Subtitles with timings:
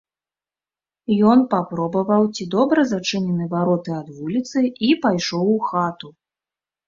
[1.31, 6.07] Ён папробаваў, ці добра зачынены вароты ад вуліцы, і пайшоў у хату.